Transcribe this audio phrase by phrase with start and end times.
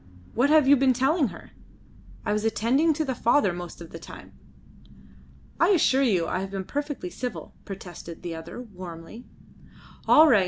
[0.33, 1.51] What have you been telling her?
[2.25, 4.33] I was attending to the father most of the time."
[5.59, 9.27] "I assure you I have been perfectly civil," protested the other warmly.
[10.07, 10.39] "All right.